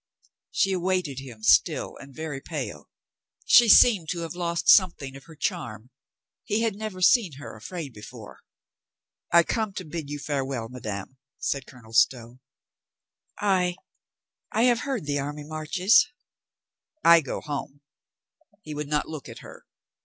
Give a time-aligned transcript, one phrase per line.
[0.49, 2.89] She awaited him, still and very pale.
[3.45, 5.91] She seemed to have lost something of her charm.
[6.43, 8.39] He had never seen her afraid before.
[9.31, 12.39] "I come to bid you farewell, madame," said Colo nel Stow.
[13.37, 13.75] "I—
[14.51, 16.07] I have heard the army marches,"
[17.03, 17.81] "I go home."
[18.63, 19.67] He would not look at her.